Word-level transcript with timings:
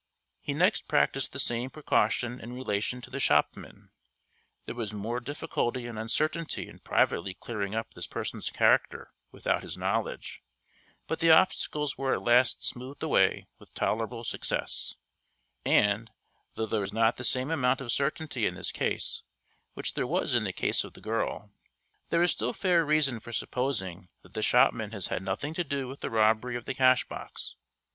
He 0.39 0.55
next 0.55 0.87
practiced 0.87 1.31
the 1.31 1.37
same 1.37 1.69
precaution 1.69 2.39
in 2.39 2.53
relation 2.53 3.01
to 3.01 3.11
the 3.11 3.19
shopman. 3.19 3.91
There 4.65 4.73
was 4.73 4.91
more 4.91 5.19
difficulty 5.19 5.85
and 5.85 5.99
uncertainty 5.99 6.67
in 6.67 6.79
privately 6.79 7.35
clearing 7.35 7.75
up 7.75 7.93
this 7.93 8.07
person's 8.07 8.49
character 8.49 9.11
without 9.31 9.61
his 9.61 9.77
knowledge, 9.77 10.41
but 11.05 11.19
the 11.19 11.29
obstacles 11.29 11.99
were 11.99 12.15
at 12.15 12.23
last 12.23 12.63
smoothed 12.63 13.03
away 13.03 13.45
with 13.59 13.75
tolerable 13.75 14.23
success; 14.23 14.95
and, 15.65 16.09
though 16.55 16.65
there 16.65 16.81
is 16.81 16.91
not 16.91 17.17
the 17.17 17.23
same 17.23 17.51
amount 17.51 17.79
of 17.79 17.91
certainty 17.91 18.47
in 18.47 18.55
this 18.55 18.71
case 18.71 19.21
which 19.75 19.93
there 19.93 20.07
was 20.07 20.33
in 20.33 20.45
the 20.45 20.51
case 20.51 20.83
of 20.83 20.93
the 20.93 21.01
girl, 21.01 21.51
there 22.09 22.23
is 22.23 22.31
still 22.31 22.53
fair 22.53 22.83
reason 22.83 23.19
for 23.19 23.31
supposing 23.31 24.09
that 24.23 24.33
the 24.33 24.41
shopman 24.41 24.93
has 24.93 25.09
had 25.09 25.21
nothing 25.21 25.53
to 25.53 25.63
do 25.63 25.87
with 25.87 25.99
the 25.99 26.09
robbery 26.09 26.55
of 26.55 26.65
the 26.65 26.73
cash 26.73 27.07
box. 27.07 27.55